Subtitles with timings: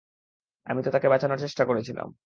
[0.67, 2.07] আমি তো তোকে বাঁচানোর চেষ্টা করছিলাম।